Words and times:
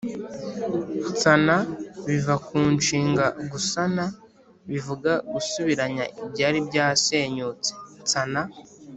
nsana: 1.11 1.55
biva 2.05 2.35
ku 2.47 2.57
nshinga 2.75 3.25
“gusana” 3.51 4.05
bivuga 4.69 5.11
gusubiranya 5.31 6.03
ibyari 6.25 6.59
byasenyutse 6.67 7.71
nsana 8.03 8.41